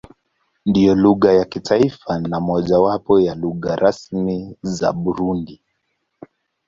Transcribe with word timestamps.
Ndiyo 0.65 0.95
lugha 0.95 1.33
ya 1.33 1.45
taifa 1.45 2.19
na 2.19 2.39
mojawapo 2.39 3.19
ya 3.19 3.35
lugha 3.35 3.75
rasmi 3.75 4.57
za 4.61 4.93
Burundi. 4.93 5.61